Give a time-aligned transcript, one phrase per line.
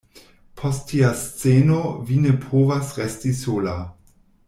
[0.61, 3.79] Post tia sceno, vi ne povas resti sola.